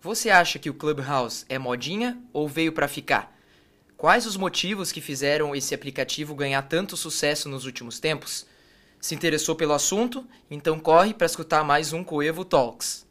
[0.00, 3.36] Você acha que o Clubhouse é modinha ou veio para ficar?
[3.96, 8.46] Quais os motivos que fizeram esse aplicativo ganhar tanto sucesso nos últimos tempos?
[9.00, 10.24] Se interessou pelo assunto?
[10.48, 13.07] Então corre para escutar mais um Coevo Talks.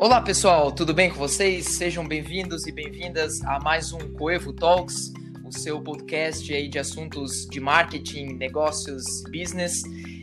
[0.00, 1.76] Olá pessoal, tudo bem com vocês?
[1.76, 5.12] Sejam bem-vindos e bem-vindas a mais um Coevo Talks,
[5.44, 9.82] o seu podcast aí de assuntos de marketing, negócios, business.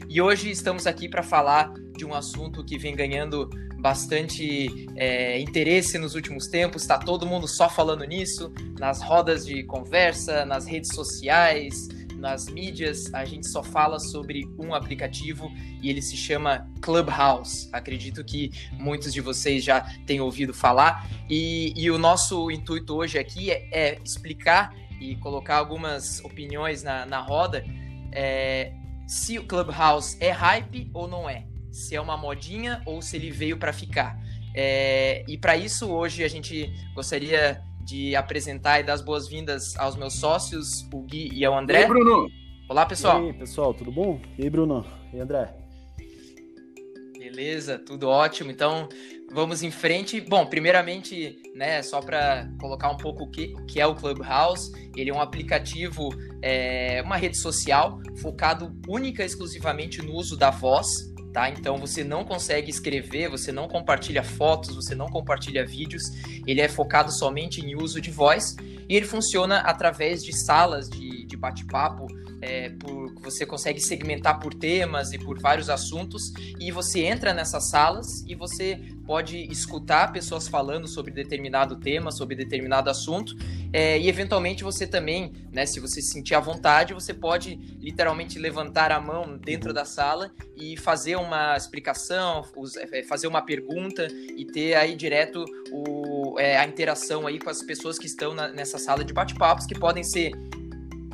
[0.10, 6.00] E hoje estamos aqui para falar de um assunto que vem ganhando bastante é, interesse
[6.00, 6.82] nos últimos tempos.
[6.82, 13.14] Está todo mundo só falando nisso, nas rodas de conversa, nas redes sociais, nas mídias,
[13.14, 17.70] a gente só fala sobre um aplicativo e ele se chama Clubhouse.
[17.72, 21.08] Acredito que muitos de vocês já têm ouvido falar.
[21.30, 27.06] E, e o nosso intuito hoje aqui é, é, explicar e colocar algumas opiniões na,
[27.06, 27.64] na roda
[28.12, 28.74] é,
[29.06, 31.46] se o Clubhouse é hype ou não é.
[31.72, 34.20] Se é uma modinha ou se ele veio para ficar.
[34.56, 39.96] É, e para isso, hoje a gente gostaria de apresentar e dar as boas-vindas aos
[39.96, 41.80] meus sócios, o Gui e ao André.
[41.80, 42.30] E aí, Bruno?
[42.68, 43.24] Olá, pessoal.
[43.24, 44.20] E aí, pessoal, tudo bom?
[44.38, 44.86] E aí, Bruno?
[45.14, 45.56] E André?
[47.18, 48.52] Beleza, tudo ótimo.
[48.52, 48.90] Então,
[49.32, 50.20] vamos em frente.
[50.20, 54.70] Bom, primeiramente, né, só para colocar um pouco o que, o que é o Clubhouse,
[54.94, 56.10] ele é um aplicativo,
[56.42, 60.90] é, uma rede social focado única e exclusivamente no uso da voz,
[61.38, 61.52] tá?
[61.52, 66.02] Então você não consegue escrever, você não compartilha fotos, você não compartilha vídeos,
[66.48, 68.56] ele é focado somente em uso de voz
[68.90, 72.08] e ele funciona através de salas de, de bate-papo
[72.42, 77.70] é, por, você consegue segmentar por temas e por vários assuntos, e você entra nessas
[77.70, 83.34] salas e você pode escutar pessoas falando sobre determinado tema, sobre determinado assunto,
[83.72, 88.38] é, e eventualmente você também, né, se você se sentir à vontade, você pode literalmente
[88.38, 92.44] levantar a mão dentro da sala e fazer uma explicação,
[92.92, 97.64] é, fazer uma pergunta e ter aí direto o, é, a interação aí com as
[97.64, 100.32] pessoas que estão na, nessa sala de bate-papos, que podem ser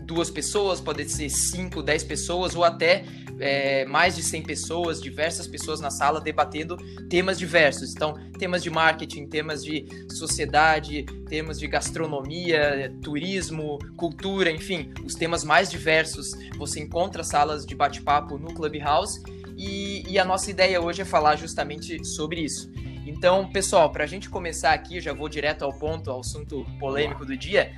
[0.06, 3.06] duas pessoas, pode ser cinco, dez pessoas ou até
[3.40, 6.78] é, mais de 100 pessoas, diversas pessoas na sala debatendo
[7.10, 7.94] temas diversos.
[7.94, 15.44] Então, temas de marketing, temas de sociedade, temas de gastronomia, turismo, cultura, enfim, os temas
[15.44, 16.32] mais diversos.
[16.58, 19.22] Você encontra salas de bate-papo no Clubhouse
[19.58, 22.72] e, e a nossa ideia hoje é falar justamente sobre isso.
[23.06, 27.26] Então, pessoal, para a gente começar aqui, já vou direto ao ponto, ao assunto polêmico
[27.26, 27.72] do dia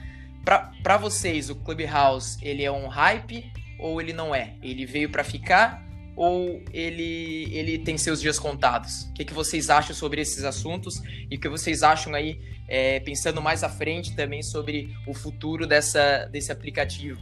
[0.45, 4.55] para vocês, o Clubhouse, ele é um hype ou ele não é?
[4.61, 5.83] Ele veio para ficar
[6.15, 9.03] ou ele, ele tem seus dias contados?
[9.09, 12.99] O que, que vocês acham sobre esses assuntos e o que vocês acham aí, é,
[12.99, 17.19] pensando mais à frente também sobre o futuro dessa, desse aplicativo?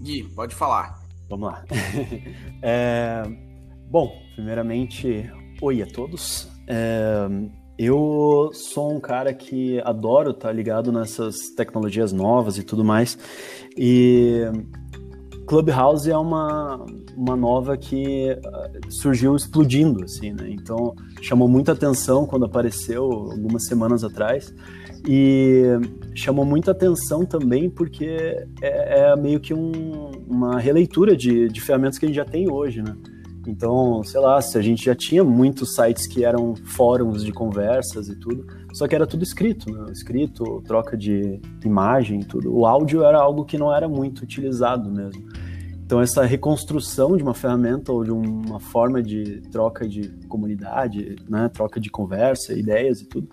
[0.00, 1.02] Gui, pode falar.
[1.28, 1.64] Vamos lá.
[2.62, 3.22] é,
[3.90, 5.30] bom, primeiramente,
[5.60, 6.48] oi a todos.
[6.66, 7.28] É,
[7.84, 13.18] eu sou um cara que adoro estar tá ligado nessas tecnologias novas e tudo mais.
[13.76, 14.42] E
[15.46, 16.84] Clubhouse é uma,
[17.16, 20.48] uma nova que ah, surgiu explodindo, assim, né?
[20.50, 24.54] Então, chamou muita atenção quando apareceu algumas semanas atrás.
[25.06, 25.64] E
[26.14, 28.06] chamou muita atenção também porque
[28.60, 32.50] é, é meio que um, uma releitura de, de ferramentas que a gente já tem
[32.50, 32.96] hoje, né?
[33.46, 38.08] Então, sei lá, se a gente já tinha muitos sites que eram fóruns de conversas
[38.08, 39.90] e tudo, só que era tudo escrito, né?
[39.90, 42.54] Escrito, troca de imagem tudo.
[42.54, 45.22] O áudio era algo que não era muito utilizado mesmo.
[45.84, 51.48] Então, essa reconstrução de uma ferramenta ou de uma forma de troca de comunidade, né?
[51.48, 53.28] Troca de conversa, ideias e tudo,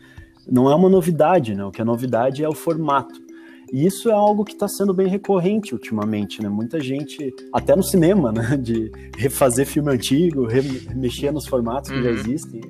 [0.51, 1.63] não é uma novidade, né?
[1.63, 3.28] O que é novidade é o formato.
[3.71, 6.49] E isso é algo que está sendo bem recorrente ultimamente, né?
[6.49, 8.57] Muita gente, até no cinema, né?
[8.61, 10.47] De refazer filme antigo,
[10.95, 12.03] mexer nos formatos que uhum.
[12.03, 12.61] já existem.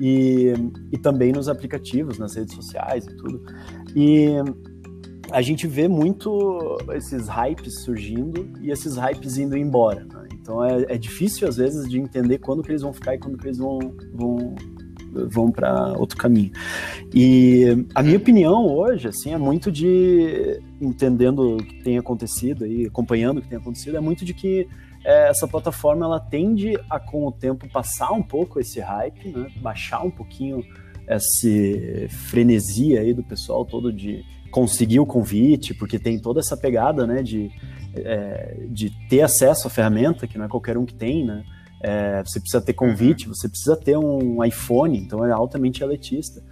[0.00, 0.52] E,
[0.92, 3.42] e também nos aplicativos, nas redes sociais e tudo.
[3.94, 4.28] E
[5.30, 10.04] a gente vê muito esses hypes surgindo e esses hypes indo embora.
[10.04, 10.28] Né?
[10.32, 13.38] Então é, é, difícil às vezes de entender quando que eles vão ficar e quando
[13.38, 13.78] que eles vão,
[14.12, 14.54] vão
[15.28, 16.50] vão para outro caminho.
[17.12, 22.86] E a minha opinião hoje, assim, é muito de entendendo o que tem acontecido e
[22.86, 24.68] acompanhando o que tem acontecido, é muito de que
[25.04, 29.50] é, essa plataforma ela tende a com o tempo passar um pouco esse hype, né?
[29.60, 30.64] baixar um pouquinho
[31.08, 37.06] esse frenesi aí do pessoal todo de conseguir o convite, porque tem toda essa pegada,
[37.06, 37.50] né, de,
[37.96, 41.44] é, de ter acesso à ferramenta, que não é qualquer um que tem, né,
[41.84, 46.42] é, você precisa ter convite, você precisa ter um iPhone, então é altamente elitista.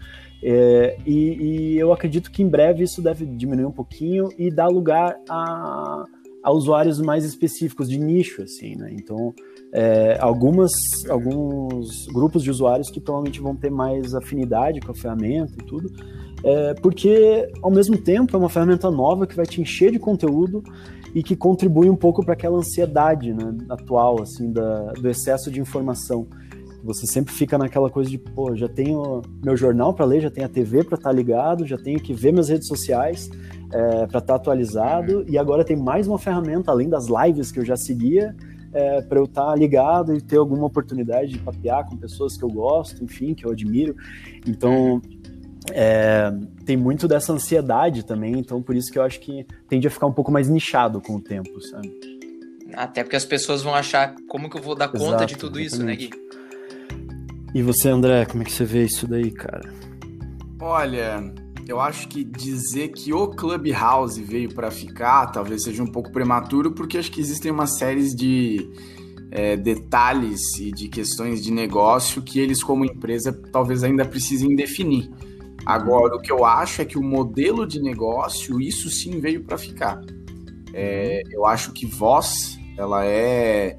[0.45, 4.69] É, e, e, eu acredito que em breve isso deve diminuir um pouquinho e dar
[4.69, 6.05] lugar a,
[6.43, 8.91] a usuários mais específicos de nicho, assim, né?
[8.93, 9.33] Então,
[9.73, 10.73] é, algumas,
[11.09, 15.91] alguns grupos de usuários que provavelmente vão ter mais afinidade com a ferramenta e tudo,
[16.45, 20.63] é, porque ao mesmo tempo é uma ferramenta nova que vai te encher de conteúdo
[21.15, 25.61] e que contribui um pouco para aquela ansiedade né, atual, assim, da, do excesso de
[25.61, 26.27] informação.
[26.83, 30.47] Você sempre fica naquela coisa de, pô, já tenho meu jornal para ler, já tenho
[30.47, 33.31] a TV para estar tá ligado, já tenho que ver minhas redes sociais
[33.73, 35.25] é, para estar tá atualizado, uhum.
[35.29, 38.35] e agora tem mais uma ferramenta, além das lives que eu já seguia,
[38.73, 42.43] é, para eu estar tá ligado e ter alguma oportunidade de papear com pessoas que
[42.43, 43.95] eu gosto, enfim, que eu admiro.
[44.47, 45.01] Então,
[45.71, 46.33] é,
[46.65, 50.07] tem muito dessa ansiedade também, então por isso que eu acho que tende a ficar
[50.07, 51.93] um pouco mais nichado com o tempo, sabe?
[52.75, 55.61] Até porque as pessoas vão achar como que eu vou dar conta Exato, de tudo
[55.61, 56.05] exatamente.
[56.05, 56.33] isso, né, Gui?
[57.55, 59.71] E você, André, como é que você vê isso daí, cara?
[60.59, 61.23] Olha,
[61.69, 66.73] eu acho que dizer que o Clubhouse veio para ficar talvez seja um pouco prematuro,
[66.73, 68.71] porque acho que existem uma série de
[69.31, 75.11] é, detalhes e de questões de negócio que eles, como empresa, talvez ainda precisem definir.
[75.65, 79.57] Agora, o que eu acho é que o modelo de negócio, isso sim veio para
[79.57, 80.01] ficar.
[80.75, 83.77] É, eu acho que voz, ela é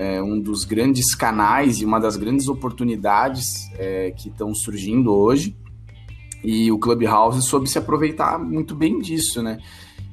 [0.00, 5.54] é um dos grandes canais e uma das grandes oportunidades é, que estão surgindo hoje.
[6.42, 9.58] E o Clubhouse soube se aproveitar muito bem disso, né?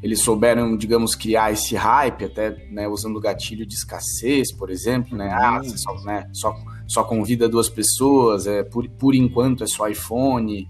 [0.03, 5.17] Eles souberam, digamos, criar esse hype, até né, usando o gatilho de escassez, por exemplo,
[5.17, 5.29] né?
[5.31, 6.53] Ah, você só, né, só,
[6.85, 10.67] só convida duas pessoas, é, por, por enquanto é só iPhone.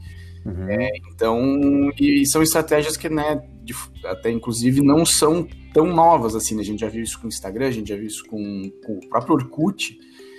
[0.48, 0.70] Uhum.
[0.70, 6.36] É, então, e, e, são estratégias que, né, de, até inclusive não são tão novas
[6.36, 6.62] assim, né?
[6.62, 8.94] A gente já viu isso com o Instagram, a gente já viu isso com, com
[8.94, 9.98] o próprio Orkut.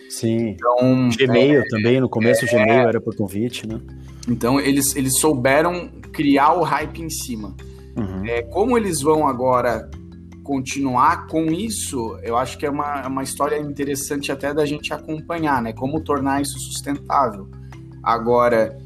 [0.09, 0.57] Sim.
[0.57, 3.81] Então, Gmail é, também, no começo é, o Gmail era por convite, né?
[4.27, 7.55] Então eles, eles souberam criar o hype em cima.
[7.97, 8.25] Uhum.
[8.25, 9.91] É, como eles vão agora
[10.43, 15.61] continuar com isso, eu acho que é uma, uma história interessante até da gente acompanhar,
[15.61, 15.75] né?
[15.75, 17.47] Como tornar isso sustentável.
[18.03, 18.79] Agora,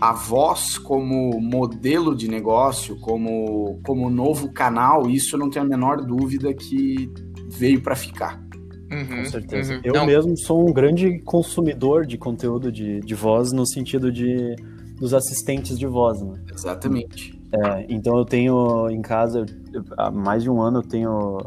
[0.00, 6.04] a voz como modelo de negócio, como, como novo canal, isso não tenho a menor
[6.04, 7.10] dúvida que
[7.48, 8.42] veio para ficar.
[8.90, 9.74] Uhum, Com certeza.
[9.74, 9.80] Uhum.
[9.82, 10.06] Eu não.
[10.06, 14.54] mesmo sou um grande consumidor de conteúdo de, de voz no sentido de
[14.98, 16.40] dos assistentes de voz, né?
[16.50, 17.38] Exatamente.
[17.52, 21.38] É, então eu tenho em casa, eu, há mais de um ano eu tenho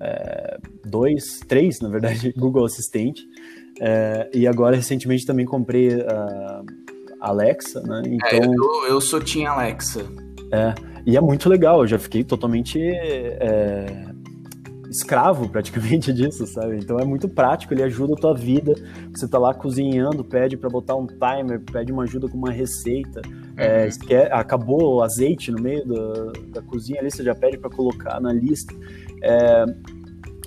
[0.00, 3.22] é, dois, três, na verdade, Google Assistente.
[3.80, 6.64] É, e agora recentemente também comprei uh,
[7.24, 8.02] Alexa, né?
[8.04, 10.04] É, então, é, eu, eu sou Team Alexa.
[10.52, 10.74] É,
[11.06, 13.86] e é muito legal, eu já fiquei totalmente é,
[14.90, 16.76] escravo praticamente disso, sabe?
[16.76, 18.74] Então é muito prático, ele ajuda a tua vida.
[19.12, 23.20] Você tá lá cozinhando, pede para botar um timer, pede uma ajuda com uma receita.
[23.56, 23.88] É, uhum.
[23.88, 27.70] É, quer, acabou o azeite no meio da, da cozinha ali, você já pede para
[27.70, 28.74] colocar na lista.
[29.22, 29.64] É,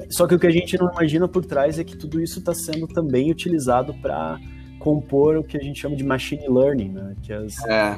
[0.10, 2.54] só que o que a gente não imagina por trás é que tudo isso está
[2.54, 4.40] sendo também utilizado para
[4.88, 7.14] compor o que a gente chama de machine learning, né?
[7.22, 7.98] Que as, é.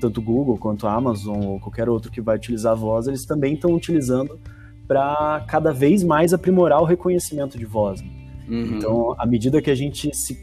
[0.00, 3.54] tanto Google quanto a Amazon ou qualquer outro que vai utilizar a voz, eles também
[3.54, 4.38] estão utilizando
[4.86, 8.00] para cada vez mais aprimorar o reconhecimento de voz.
[8.00, 8.08] Né?
[8.48, 8.76] Uhum.
[8.76, 10.38] Então, à medida que a gente se,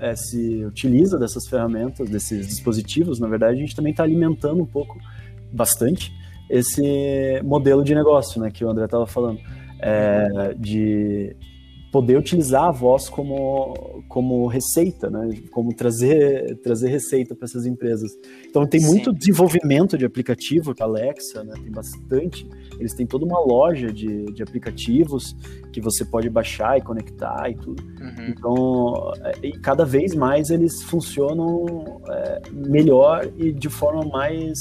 [0.00, 4.66] é, se utiliza dessas ferramentas, desses dispositivos, na verdade, a gente também está alimentando um
[4.66, 5.00] pouco,
[5.52, 6.12] bastante,
[6.48, 9.40] esse modelo de negócio, né, que o André estava falando,
[9.80, 11.34] é, de
[11.94, 15.28] poder utilizar a voz como, como receita, né?
[15.52, 18.10] Como trazer, trazer receita para essas empresas.
[18.48, 19.16] Então tem muito Sim.
[19.16, 21.54] desenvolvimento de aplicativo, que a Alexa, né?
[21.54, 22.48] Tem bastante.
[22.80, 25.36] Eles têm toda uma loja de, de aplicativos
[25.72, 27.80] que você pode baixar e conectar e tudo.
[27.80, 28.26] Uhum.
[28.28, 34.58] Então, é, e cada vez mais eles funcionam é, melhor e de forma mais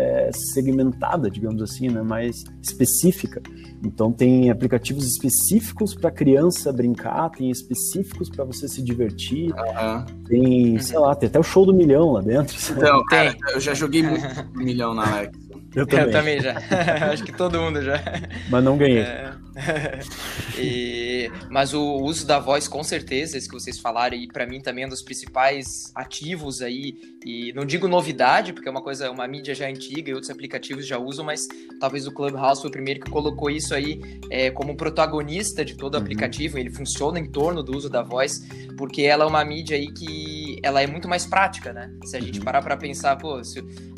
[0.00, 3.42] é, segmentada, digamos assim, né, mais específica.
[3.84, 10.04] Então tem aplicativos específicos para criança brincar, tem específicos para você se divertir, uhum.
[10.26, 12.56] tem, sei lá, tem até o show do milhão lá dentro.
[12.70, 15.50] Então, cara, eu já joguei muito milhão na Alexa.
[15.74, 16.04] Eu também.
[16.04, 16.54] Eu também já.
[17.12, 18.02] Acho que todo mundo já.
[18.50, 19.00] Mas não ganhei.
[19.00, 19.32] É...
[20.58, 21.30] e...
[21.50, 24.84] Mas o uso da voz, com certeza, esse que vocês falaram, e para mim também
[24.84, 26.94] é um dos principais ativos aí.
[27.24, 30.86] E não digo novidade, porque é uma coisa, uma mídia já antiga e outros aplicativos
[30.86, 31.46] já usam, mas
[31.78, 35.94] talvez o Clubhouse foi o primeiro que colocou isso aí é, como protagonista de todo
[35.94, 36.02] o uhum.
[36.02, 36.58] aplicativo.
[36.58, 38.40] Ele funciona em torno do uso da voz,
[38.76, 41.92] porque ela é uma mídia aí que ela é muito mais prática, né?
[42.04, 42.44] Se a gente uhum.
[42.44, 43.40] parar para pensar, pô,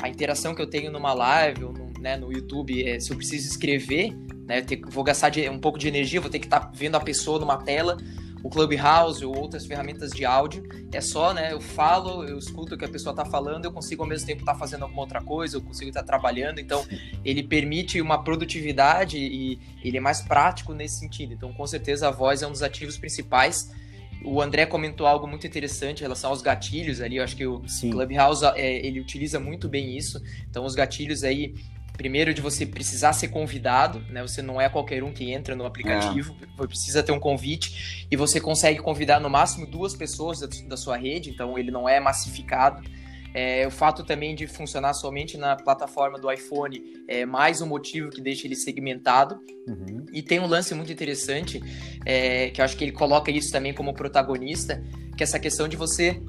[0.01, 3.15] a interação que eu tenho numa live ou no, né, no YouTube, é, se eu
[3.15, 4.13] preciso escrever,
[4.45, 6.95] né, ter, vou gastar de, um pouco de energia, vou ter que estar tá vendo
[6.95, 7.97] a pessoa numa tela.
[8.43, 10.67] o Clubhouse ou outras ferramentas de áudio.
[10.91, 11.53] É só, né?
[11.53, 14.41] Eu falo, eu escuto o que a pessoa está falando, eu consigo ao mesmo tempo
[14.41, 16.59] estar tá fazendo alguma outra coisa, eu consigo estar tá trabalhando.
[16.59, 16.85] Então,
[17.23, 21.33] ele permite uma produtividade e ele é mais prático nesse sentido.
[21.33, 23.71] Então, com certeza, a voz é um dos ativos principais.
[24.25, 27.15] O André comentou algo muito interessante em relação aos gatilhos ali.
[27.15, 27.91] Eu acho que o Sim.
[27.91, 30.21] Clubhouse é, ele utiliza muito bem isso.
[30.49, 31.53] Então, os gatilhos aí
[31.93, 34.21] primeiro de você precisar ser convidado, né?
[34.21, 36.45] Você não é qualquer um que entra no aplicativo, é.
[36.57, 40.77] você precisa ter um convite e você consegue convidar no máximo duas pessoas da, da
[40.77, 42.81] sua rede, então ele não é massificado.
[43.35, 48.11] É, o fato também de funcionar somente na plataforma do iPhone é mais um motivo
[48.11, 49.39] que deixa ele segmentado.
[49.67, 50.05] Uhum.
[50.13, 51.59] E tem um lance muito interessante,
[52.05, 54.83] é, que eu acho que ele coloca isso também como protagonista,
[55.17, 56.21] que é essa questão de você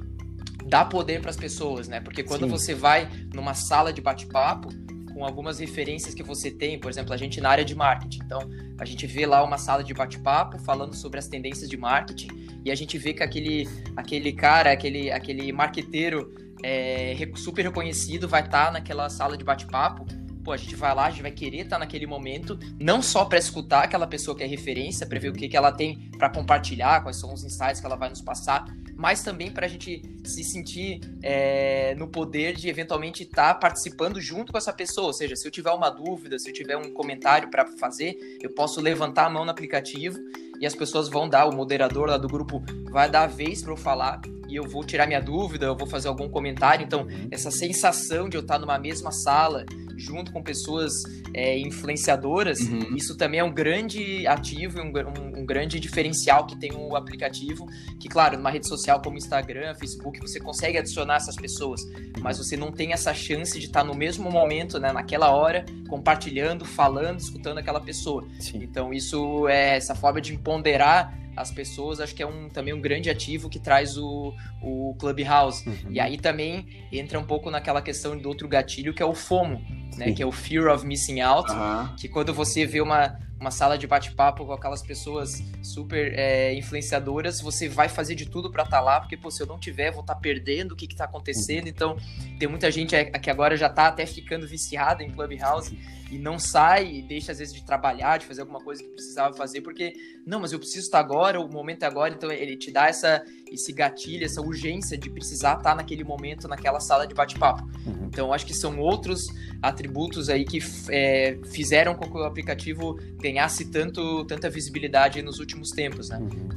[0.65, 1.99] dar poder para as pessoas, né?
[1.99, 2.49] Porque quando Sim.
[2.49, 4.69] você vai numa sala de bate-papo,
[5.15, 8.19] com algumas referências que você tem, por exemplo, a gente na área de marketing.
[8.25, 8.41] Então,
[8.77, 12.69] a gente vê lá uma sala de bate-papo falando sobre as tendências de marketing e
[12.69, 18.65] a gente vê que aquele, aquele cara, aquele, aquele marqueteiro é, super reconhecido vai estar
[18.65, 20.05] tá naquela sala de bate-papo
[20.43, 23.25] pô, a gente vai lá, a gente vai querer estar tá naquele momento, não só
[23.25, 26.29] para escutar aquela pessoa que é referência, para ver o que, que ela tem para
[26.29, 28.63] compartilhar, quais são os insights que ela vai nos passar,
[28.95, 34.19] mas também para a gente se sentir é, no poder de eventualmente estar tá participando
[34.21, 35.07] junto com essa pessoa.
[35.07, 38.49] Ou seja, se eu tiver uma dúvida, se eu tiver um comentário para fazer, eu
[38.49, 40.17] posso levantar a mão no aplicativo
[40.59, 43.73] e as pessoas vão dar, o moderador lá do grupo vai dar a vez para
[43.73, 44.21] eu falar
[44.55, 46.85] e eu vou tirar minha dúvida, eu vou fazer algum comentário.
[46.85, 47.27] Então, uhum.
[47.29, 49.65] essa sensação de eu estar numa mesma sala,
[49.97, 50.93] junto com pessoas
[51.33, 52.95] é, influenciadoras, uhum.
[52.95, 57.65] isso também é um grande ativo, um, um, um, grande diferencial que tem o aplicativo.
[57.99, 61.81] Que, claro, numa rede social como Instagram, Facebook, você consegue adicionar essas pessoas,
[62.21, 66.63] mas você não tem essa chance de estar no mesmo momento, né, naquela hora, compartilhando,
[66.63, 68.25] falando, escutando aquela pessoa.
[68.39, 68.59] Sim.
[68.63, 72.79] Então, isso é essa forma de ponderar as pessoas, acho que é um, também um
[72.79, 75.67] grande ativo que traz o, o Clubhouse.
[75.67, 75.91] Uhum.
[75.91, 79.61] E aí também entra um pouco naquela questão do outro gatilho, que é o FOMO,
[79.97, 80.13] né?
[80.13, 81.95] Que é o Fear of Missing Out, uhum.
[81.95, 87.41] que quando você vê uma, uma sala de bate-papo com aquelas pessoas super é, influenciadoras,
[87.41, 89.91] você vai fazer de tudo para estar tá lá, porque pô, se eu não tiver,
[89.91, 91.67] vou estar tá perdendo o que está acontecendo.
[91.67, 91.97] Então,
[92.39, 95.77] tem muita gente que agora já está até ficando viciada em Clubhouse
[96.11, 99.35] e não sai e deixa às vezes de trabalhar, de fazer alguma coisa que precisava
[99.35, 99.93] fazer, porque
[100.25, 103.23] não, mas eu preciso estar agora, o momento é agora, então ele te dá essa,
[103.51, 107.63] esse gatilho, essa urgência de precisar estar naquele momento, naquela sala de bate-papo.
[107.85, 108.05] Uhum.
[108.07, 109.27] Então, acho que são outros
[109.61, 110.59] atributos aí que
[110.89, 116.17] é, fizeram com que o aplicativo ganhasse tanto, tanta visibilidade nos últimos tempos, né?
[116.19, 116.49] Uhum.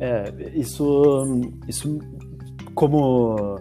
[0.00, 1.24] É, isso,
[1.68, 1.98] isso
[2.74, 3.60] como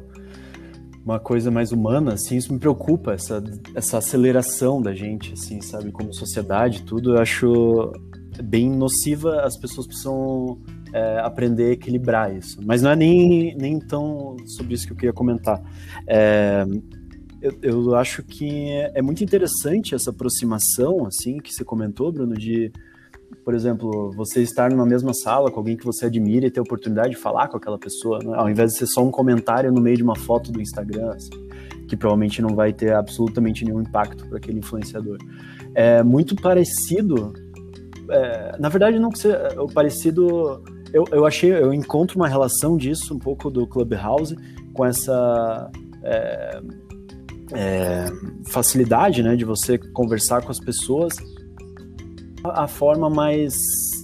[1.03, 3.43] uma coisa mais humana, assim, isso me preocupa, essa,
[3.75, 7.91] essa aceleração da gente, assim, sabe, como sociedade, tudo, eu acho
[8.43, 10.59] bem nociva, as pessoas precisam
[10.93, 12.59] é, aprender a equilibrar isso.
[12.63, 15.61] Mas não é nem, nem tão sobre isso que eu queria comentar.
[16.07, 16.65] É,
[17.41, 22.71] eu, eu acho que é muito interessante essa aproximação, assim, que você comentou, Bruno, de
[23.43, 26.63] por exemplo, você estar numa mesma sala com alguém que você admira e ter a
[26.63, 28.33] oportunidade de falar com aquela pessoa, né?
[28.35, 31.31] ao invés de ser só um comentário no meio de uma foto do Instagram, assim,
[31.87, 35.17] que provavelmente não vai ter absolutamente nenhum impacto para aquele influenciador.
[35.73, 37.33] É muito parecido,
[38.09, 42.77] é, na verdade não que seja o parecido, eu, eu achei, eu encontro uma relação
[42.77, 44.35] disso um pouco do Clubhouse
[44.73, 45.71] com essa
[46.03, 46.61] é,
[47.53, 48.05] é,
[48.45, 51.15] facilidade, né, de você conversar com as pessoas
[52.43, 53.53] a forma mais,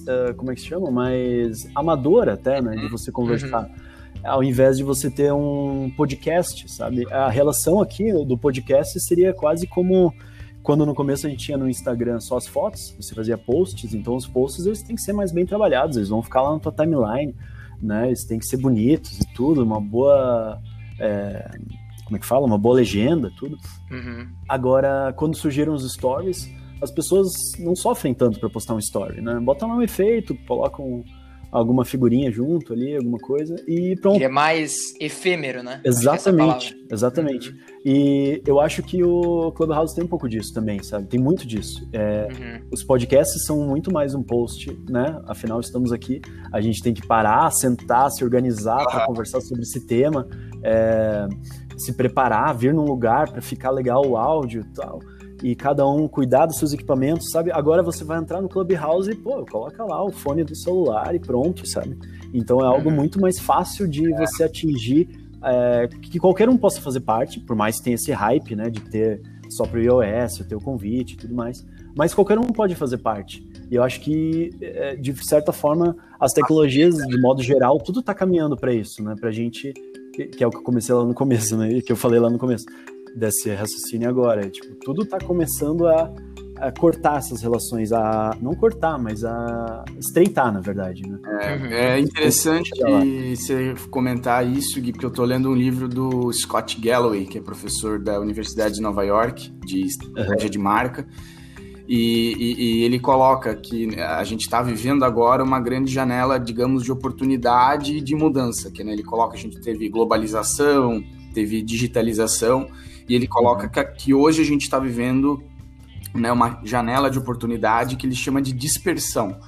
[0.02, 0.92] uh, como é que se chama?
[0.92, 2.76] Mais amadora até, né?
[2.76, 2.90] De uhum.
[2.90, 3.64] você conversar.
[3.64, 3.88] Uhum.
[4.24, 7.12] Ao invés de você ter um podcast, sabe?
[7.12, 10.14] A relação aqui do podcast seria quase como
[10.68, 14.18] quando no começo a gente tinha no Instagram só as fotos, você fazia posts, então
[14.18, 16.74] os posts eles têm que ser mais bem trabalhados, eles vão ficar lá na tua
[16.74, 17.34] timeline,
[17.82, 18.08] né?
[18.08, 20.62] Eles têm que ser bonitos e tudo, uma boa.
[21.00, 21.50] É,
[22.04, 22.46] como é que fala?
[22.46, 23.58] Uma boa legenda, tudo.
[23.90, 24.28] Uhum.
[24.50, 26.50] Agora, quando surgiram os stories,
[26.82, 29.40] as pessoas não sofrem tanto para postar um story, né?
[29.40, 31.04] Botam lá um efeito, colocam
[31.52, 34.18] alguma figurinha junto ali, alguma coisa, e pronto.
[34.18, 35.82] Ele é mais efêmero, né?
[35.84, 37.50] É exatamente, é exatamente.
[37.50, 37.58] Uhum.
[37.86, 41.08] E eu acho que o Clubhouse tem um pouco disso também, sabe?
[41.08, 41.88] Tem muito disso.
[41.94, 42.68] É, uhum.
[42.72, 45.22] Os podcasts são muito mais um post, né?
[45.26, 49.86] Afinal, estamos aqui, a gente tem que parar, sentar, se organizar para conversar sobre esse
[49.86, 50.28] tema,
[50.64, 51.28] é,
[51.78, 55.00] se preparar, vir num lugar para ficar legal o áudio e tal
[55.44, 57.52] e cada um cuidar dos seus equipamentos, sabe?
[57.52, 61.20] Agora você vai entrar no Clubhouse e, pô, coloca lá o fone do celular e
[61.20, 61.98] pronto, sabe?
[62.34, 62.96] Então é algo uhum.
[62.96, 64.18] muito mais fácil de é.
[64.18, 65.08] você atingir,
[65.44, 68.82] é, que qualquer um possa fazer parte, por mais que tenha esse hype, né, de
[68.82, 71.66] ter só para o iOS, ter o convite e tudo mais,
[71.96, 73.48] mas qualquer um pode fazer parte.
[73.70, 78.14] E eu acho que, é, de certa forma, as tecnologias, de modo geral, tudo está
[78.14, 79.16] caminhando para isso, né?
[79.20, 79.74] Para a gente,
[80.14, 81.82] que é o que eu comecei lá no começo, né?
[81.82, 82.66] Que eu falei lá no começo
[83.18, 84.50] desse raciocínio agora.
[84.50, 86.14] Tipo, tudo está começando a,
[86.58, 91.02] a, cortar essas relações, a não cortar, mas a estreitar, na verdade.
[91.08, 91.20] Né?
[91.42, 91.66] É, uhum.
[91.66, 92.72] é interessante
[93.36, 97.42] você comentar isso, Gui, porque eu estou lendo um livro do Scott Galloway, que é
[97.42, 100.52] professor da Universidade de Nova York, de estratégia uhum.
[100.52, 101.08] de marca.
[101.88, 106.84] E, e, e, ele coloca que a gente está vivendo agora uma grande janela, digamos,
[106.84, 108.70] de oportunidade e de mudança.
[108.70, 111.02] Que né, ele coloca a gente teve globalização,
[111.34, 112.68] teve digitalização,
[113.08, 113.70] e ele coloca uhum.
[113.70, 115.44] que, que hoje a gente está vivendo
[116.14, 119.40] né, uma janela de oportunidade que ele chama de dispersão,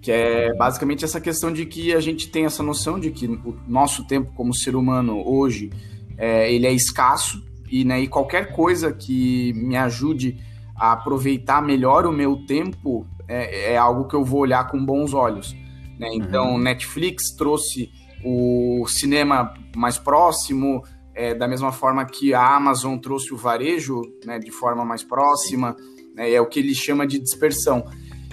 [0.00, 3.56] que é basicamente essa questão de que a gente tem essa noção de que o
[3.66, 5.70] nosso tempo como ser humano hoje
[6.16, 10.38] é, ele é escasso e, né, e qualquer coisa que me ajude
[10.76, 15.12] a aproveitar melhor o meu tempo é, é algo que eu vou olhar com bons
[15.12, 15.54] olhos.
[15.98, 16.08] Né?
[16.14, 16.58] Então, uhum.
[16.58, 17.90] Netflix trouxe
[18.24, 20.82] o cinema mais próximo,
[21.16, 25.74] é, da mesma forma que a Amazon trouxe o varejo né, de forma mais próxima,
[26.14, 27.84] né, é o que ele chama de dispersão.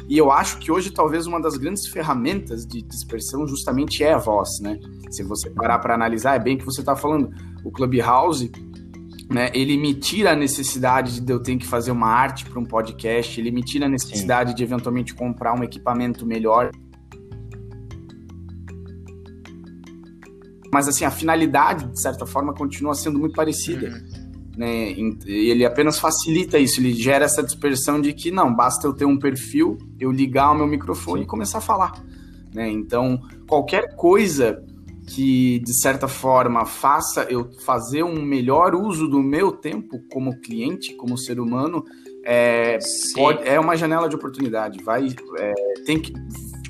[0.10, 4.18] E eu acho que hoje talvez uma das grandes ferramentas de dispersão justamente é a
[4.18, 4.78] voz, né?
[5.10, 7.32] Se você parar para analisar, é bem que você está falando,
[7.64, 8.52] o Clubhouse,
[9.30, 12.66] né, ele me tira a necessidade de eu ter que fazer uma arte para um
[12.66, 14.56] podcast, ele me tira a necessidade Sim.
[14.58, 16.70] de eventualmente comprar um equipamento melhor
[20.74, 23.90] mas assim, a finalidade, de certa forma, continua sendo muito parecida.
[23.90, 24.34] Uhum.
[24.58, 24.92] Né?
[25.26, 29.18] Ele apenas facilita isso, ele gera essa dispersão de que não, basta eu ter um
[29.18, 31.26] perfil, eu ligar o meu microfone Sim.
[31.26, 32.04] e começar a falar.
[32.54, 32.70] Né?
[32.72, 34.64] Então, qualquer coisa
[35.08, 40.96] que, de certa forma, faça eu fazer um melhor uso do meu tempo como cliente,
[40.96, 41.84] como ser humano,
[42.26, 42.80] é,
[43.14, 44.82] pode, é uma janela de oportunidade.
[44.84, 45.54] Vai, é,
[45.86, 46.14] tem que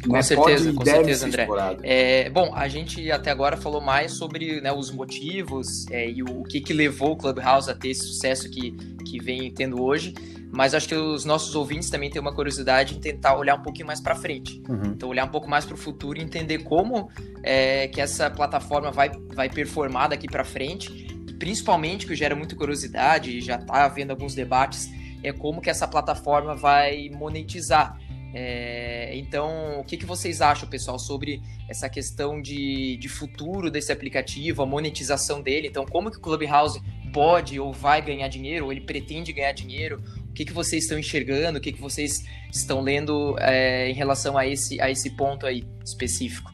[0.08, 0.22] com né?
[0.22, 1.48] certeza, com certeza, André.
[1.84, 6.42] É, bom, a gente até agora falou mais sobre né, os motivos é, e o,
[6.42, 8.72] o, que, que levou o Clubhouse a ter esse sucesso que,
[9.06, 10.14] que vem tendo hoje.
[10.52, 13.88] Mas acho que os nossos ouvintes também têm uma curiosidade em tentar olhar um pouquinho
[13.88, 14.62] mais para frente.
[14.70, 14.92] Uhum.
[14.94, 17.10] Então, olhar um pouco mais para o futuro e entender como
[17.42, 20.92] é, que essa plataforma vai, vai performar daqui para frente.
[21.28, 24.88] E principalmente, que gera muita curiosidade, e já está havendo alguns debates,
[25.24, 28.00] é como que essa plataforma vai monetizar
[28.34, 33.91] é, então, o que, que vocês acham, pessoal, sobre essa questão de, de futuro desse
[33.91, 35.67] aplicativo, a monetização dele?
[35.67, 36.82] Então, como que o Clubhouse
[37.13, 40.02] pode ou vai ganhar dinheiro, ou ele pretende ganhar dinheiro?
[40.28, 41.60] O que, que vocês estão enxergando?
[41.60, 45.63] O que, que vocês estão lendo é, em relação a esse, a esse ponto aí
[45.86, 46.52] específico?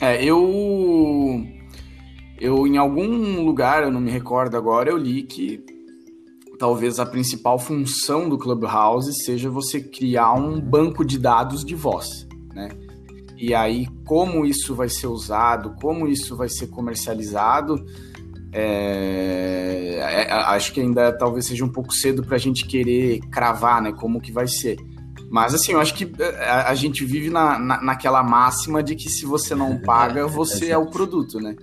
[0.00, 1.44] É, eu,
[2.38, 5.62] eu em algum lugar, eu não me recordo agora, eu li que
[6.60, 12.28] talvez a principal função do Clubhouse seja você criar um banco de dados de voz,
[12.54, 12.68] né?
[13.34, 17.82] E aí, como isso vai ser usado, como isso vai ser comercializado,
[18.52, 23.80] é, é, acho que ainda talvez seja um pouco cedo para a gente querer cravar,
[23.80, 24.76] né, como que vai ser.
[25.30, 28.94] Mas assim, eu acho que é, a, a gente vive na, na, naquela máxima de
[28.94, 31.56] que se você não paga, você é o produto, né?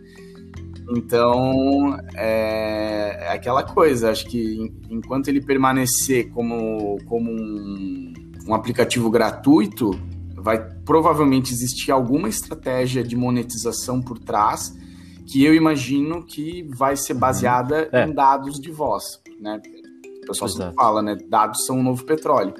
[0.89, 8.13] Então, é, é, aquela coisa, acho que enquanto ele permanecer como, como um,
[8.47, 9.91] um aplicativo gratuito,
[10.35, 14.73] vai provavelmente existir alguma estratégia de monetização por trás
[15.25, 17.19] que eu imagino que vai ser uhum.
[17.19, 18.05] baseada é.
[18.05, 19.61] em dados de voz, né?
[20.23, 21.17] O pessoal sempre fala, né?
[21.27, 22.53] Dados são o novo petróleo.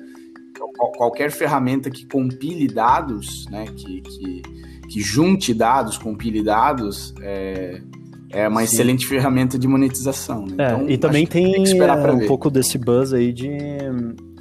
[0.52, 3.66] Então, qualquer ferramenta que compile dados, né?
[3.68, 4.42] Que, que,
[4.90, 7.82] que junte dados, compile dados, é,
[8.30, 8.66] é uma Sim.
[8.66, 10.46] excelente ferramenta de monetização.
[10.46, 10.56] Né?
[10.58, 13.50] É, então, e também tem, tem é, um pouco desse buzz aí de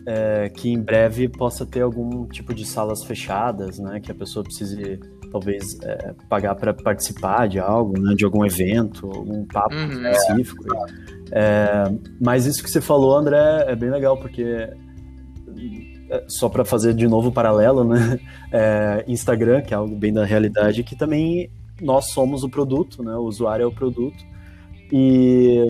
[0.06, 4.00] é, que em breve possa ter algum tipo de salas fechadas, né?
[4.00, 5.00] Que a pessoa precise
[5.32, 8.14] talvez é, pagar para participar de algo, né?
[8.14, 10.64] De algum evento, algum papo uhum, específico.
[11.32, 11.84] É,
[12.20, 14.68] mas isso que você falou, André, é bem legal porque
[16.08, 18.18] é, só para fazer de novo o paralelo, né?
[18.52, 23.14] É, Instagram, que é algo bem da realidade, que também nós somos o produto, né?
[23.16, 24.24] O usuário é o produto.
[24.92, 25.66] E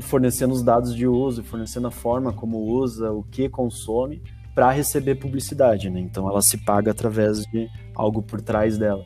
[0.00, 4.22] fornecendo os dados de uso, fornecendo a forma como usa, o que consome,
[4.54, 6.00] para receber publicidade, né?
[6.00, 9.04] Então ela se paga através de algo por trás dela.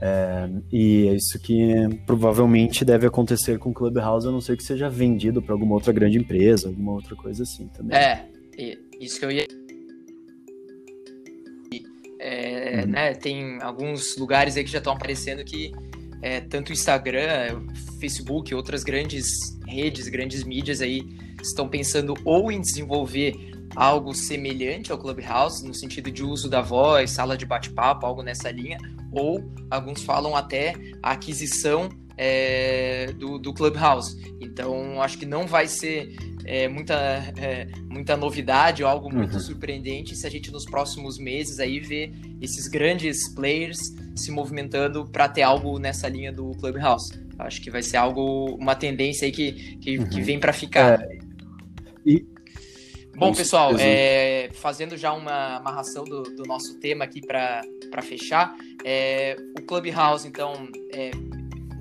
[0.00, 1.72] É, e é isso que
[2.06, 5.92] provavelmente deve acontecer com o Clubhouse, a não ser que seja vendido para alguma outra
[5.92, 7.96] grande empresa, alguma outra coisa assim também.
[7.96, 8.26] É,
[9.00, 9.46] isso que eu ia
[12.84, 12.90] uhum.
[12.90, 15.72] né, tem alguns lugares aí que já estão aparecendo que
[16.20, 17.66] é, tanto o Instagram,
[18.00, 19.26] Facebook, outras grandes
[19.66, 21.02] redes, grandes mídias aí
[21.42, 23.34] estão pensando ou em desenvolver
[23.74, 28.50] algo semelhante ao Clubhouse, no sentido de uso da voz, sala de bate-papo, algo nessa
[28.50, 28.78] linha,
[29.10, 34.16] ou alguns falam até a aquisição é, do, do Clubhouse.
[34.40, 36.94] Então, acho que não vai ser é, muita,
[37.36, 39.40] é, muita novidade ou algo muito uhum.
[39.40, 43.78] surpreendente se a gente nos próximos meses aí ver esses grandes players
[44.16, 47.12] se movimentando para ter algo nessa linha do Clubhouse.
[47.38, 50.08] Acho que vai ser algo, uma tendência aí que, que, uhum.
[50.08, 51.00] que vem para ficar.
[51.00, 51.18] É,
[52.04, 52.26] e,
[53.14, 57.62] Bom, pessoal, é, fazendo já uma amarração do, do nosso tema aqui para
[58.02, 61.10] fechar, é, o Clubhouse, então, é,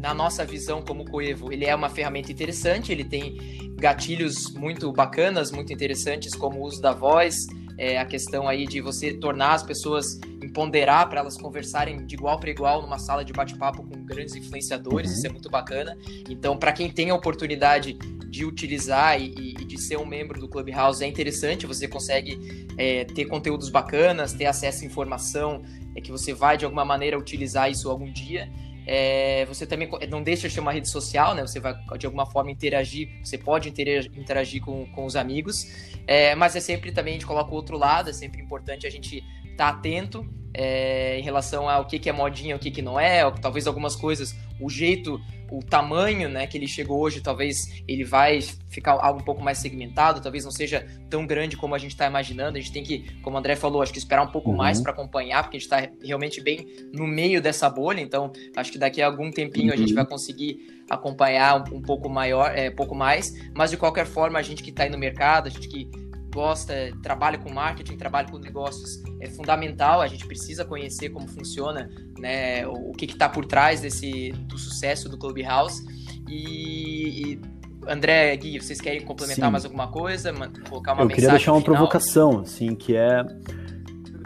[0.02, 3.38] na nossa visão como Coevo, ele é uma ferramenta interessante, ele tem
[3.76, 7.36] gatilhos muito bacanas, muito interessantes, como o uso da voz,
[7.78, 12.40] é, a questão aí de você tornar as pessoas empoderar para elas conversarem de igual
[12.40, 15.18] para igual numa sala de bate-papo com grandes influenciadores, uhum.
[15.18, 15.96] isso é muito bacana.
[16.28, 17.94] Então, para quem tem a oportunidade
[18.28, 23.06] de utilizar e, e, de ser um membro do Clubhouse, é interessante, você consegue é,
[23.06, 25.62] ter conteúdos bacanas, ter acesso à informação,
[25.96, 28.50] é que você vai de alguma maneira utilizar isso algum dia.
[28.86, 31.42] É, você também não deixa de ser uma rede social, né?
[31.42, 35.68] Você vai de alguma forma interagir, você pode interagir, interagir com, com os amigos,
[36.08, 38.90] é, mas é sempre também a gente coloca o outro lado, é sempre importante a
[38.90, 42.82] gente estar tá atento é, em relação ao que, que é modinha, o que, que
[42.82, 45.20] não é, ou, talvez algumas coisas, o jeito
[45.52, 49.58] o tamanho né, que ele chegou hoje, talvez ele vai ficar algo um pouco mais
[49.58, 52.58] segmentado, talvez não seja tão grande como a gente está imaginando.
[52.58, 54.56] A gente tem que, como o André falou, acho que esperar um pouco uhum.
[54.56, 58.00] mais para acompanhar, porque a gente está realmente bem no meio dessa bolha.
[58.00, 59.74] Então, acho que daqui a algum tempinho uhum.
[59.74, 59.96] a gente uhum.
[59.96, 63.36] vai conseguir acompanhar um, um pouco maior, é, pouco mais.
[63.54, 65.92] Mas de qualquer forma, a gente que está aí no mercado, a gente que
[66.34, 70.02] gosta, trabalha com marketing, trabalha com negócios, é fundamental.
[70.02, 75.10] A gente precisa conhecer como funciona, né, o, que está por trás desse do sucesso
[75.10, 75.84] do Clubhouse.
[76.28, 77.42] E, e
[77.88, 79.52] André, Gui, vocês querem complementar Sim.
[79.52, 80.34] mais alguma coisa?
[80.70, 83.24] Colocar uma Eu queria deixar uma provocação, assim, que é,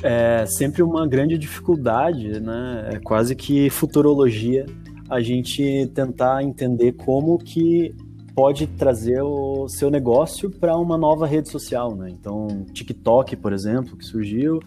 [0.03, 2.89] é sempre uma grande dificuldade, né?
[2.93, 4.65] É quase que futurologia
[5.09, 7.95] a gente tentar entender como que
[8.36, 12.10] pode trazer o seu negócio para uma nova rede social, né?
[12.10, 14.60] Então, TikTok, por exemplo, que surgiu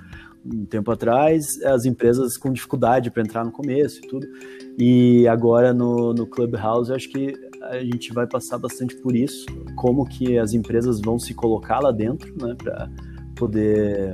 [0.45, 4.27] um tempo atrás, as empresas com dificuldade para entrar no começo e tudo.
[4.79, 9.45] E agora no, no Clubhouse, eu acho que a gente vai passar bastante por isso,
[9.77, 12.89] como que as empresas vão se colocar lá dentro, né, para
[13.37, 14.13] poder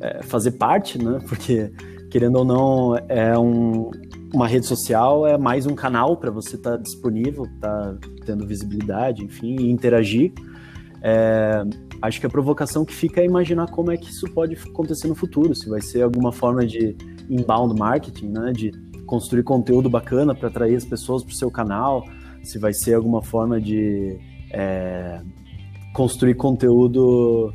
[0.00, 1.20] é, fazer parte, né?
[1.28, 1.70] Porque
[2.10, 3.90] querendo ou não, é um,
[4.32, 8.46] uma rede social é mais um canal para você estar tá disponível, estar tá tendo
[8.46, 10.32] visibilidade, enfim, e interagir.
[11.00, 11.62] É,
[12.02, 15.14] acho que a provocação que fica é imaginar como é que isso pode acontecer no
[15.14, 16.96] futuro, se vai ser alguma forma de
[17.28, 18.72] inbound marketing, né, de
[19.06, 22.04] construir conteúdo bacana para atrair as pessoas para o seu canal,
[22.42, 24.18] se vai ser alguma forma de
[24.52, 25.20] é,
[25.94, 27.52] construir conteúdo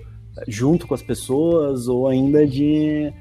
[0.47, 3.13] junto com as pessoas ou ainda de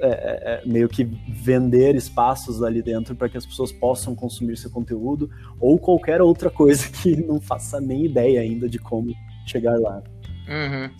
[0.00, 4.56] é, é, é, meio que vender espaços ali dentro para que as pessoas possam consumir
[4.56, 9.14] seu conteúdo ou qualquer outra coisa que não faça nem ideia ainda de como
[9.46, 10.02] chegar lá.
[10.48, 10.90] Uhum.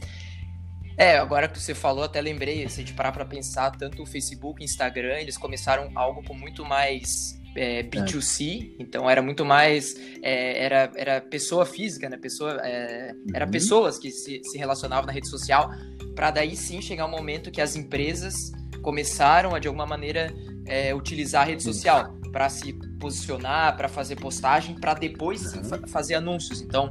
[0.96, 4.06] É, agora que você falou, até lembrei, se a gente parar para pensar, tanto o
[4.06, 8.82] Facebook, Instagram, eles começaram algo com muito mais é, B2C, é.
[8.82, 12.16] então era muito mais é, era, era pessoa física, né?
[12.16, 13.32] Pessoa, é, uhum.
[13.34, 15.70] Era pessoas que se, se relacionavam na rede social,
[16.14, 18.34] para daí sim chegar um momento que as empresas
[18.82, 20.32] começaram a, de alguma maneira,
[20.66, 25.80] é, utilizar a rede social para se posicionar, para fazer postagem, para depois sim, fa
[25.86, 26.60] fazer anúncios.
[26.60, 26.88] Então,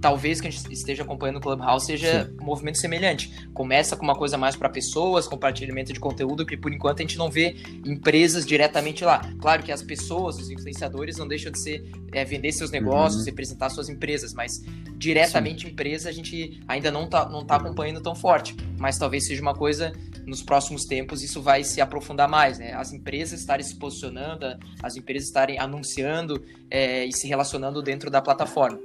[0.00, 2.36] talvez que a gente esteja acompanhando o Clubhouse seja Sim.
[2.40, 3.48] um movimento semelhante.
[3.52, 7.18] Começa com uma coisa mais para pessoas, compartilhamento de conteúdo, que por enquanto a gente
[7.18, 9.20] não vê empresas diretamente lá.
[9.40, 13.26] Claro que as pessoas, os influenciadores, não deixam de ser é, vender seus negócios, uhum.
[13.26, 14.62] representar suas empresas, mas
[14.96, 15.72] diretamente Sim.
[15.72, 18.56] empresa a gente ainda não está não tá acompanhando tão forte.
[18.78, 19.92] Mas talvez seja uma coisa
[20.26, 22.72] nos próximos tempos isso vai se aprofundar mais, né?
[22.74, 24.46] As empresas estarem se posicionando,
[24.82, 28.78] as empresas estarem anunciando é, e se relacionando dentro da plataforma,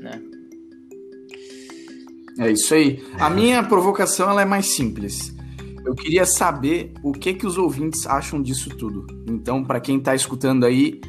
[0.00, 0.20] né?
[2.38, 3.02] É isso aí.
[3.18, 5.34] A minha provocação ela é mais simples.
[5.84, 9.06] Eu queria saber o que que os ouvintes acham disso tudo.
[9.28, 11.00] Então, para quem está escutando aí,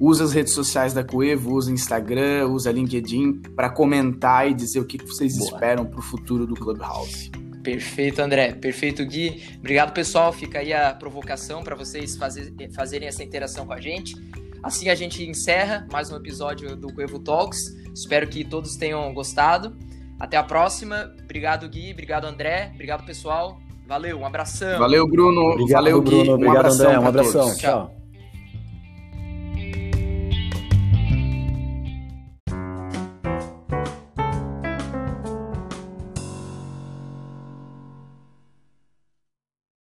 [0.00, 4.84] usa as redes sociais da Coevo, usa Instagram, usa LinkedIn para comentar e dizer o
[4.84, 5.50] que, que vocês Boa.
[5.52, 7.30] esperam para o futuro do Clubhouse.
[7.62, 8.52] Perfeito, André.
[8.54, 9.42] Perfeito, Gui.
[9.58, 10.32] Obrigado, pessoal.
[10.32, 14.16] Fica aí a provocação para vocês fazer, fazerem essa interação com a gente.
[14.62, 17.60] Assim a gente encerra mais um episódio do Coevo Talks.
[17.94, 19.76] Espero que todos tenham gostado.
[20.22, 21.12] Até a próxima.
[21.24, 21.90] Obrigado, Gui.
[21.90, 22.70] Obrigado, André.
[22.72, 23.58] Obrigado, pessoal.
[23.88, 24.78] Valeu, um abração.
[24.78, 25.40] Valeu, Bruno.
[25.50, 26.22] Obrigado, Valeu, Bruno.
[26.22, 26.30] Gui.
[26.30, 26.98] Obrigado, um André.
[27.00, 27.56] Um abração.
[27.56, 28.01] Tchau.